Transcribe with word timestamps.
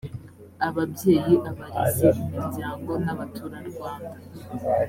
ababyeyi 0.67 1.35
abarezi 1.49 2.07
imiryango 2.23 2.91
n’abaturarwanda 3.05 4.17